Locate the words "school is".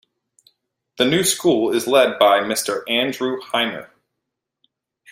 1.23-1.85